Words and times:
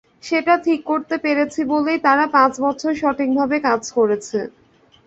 সেটা 0.23 0.53
ঠিক 0.65 0.79
করতে 0.89 1.15
পেরেছি 1.23 1.61
বলেই 1.71 1.99
তারা 2.05 2.25
পাঁচ 2.35 2.53
বছর 2.65 2.91
সঠিকভাবে 3.01 3.57
কাজ 3.67 3.81
করেছে। 3.97 4.39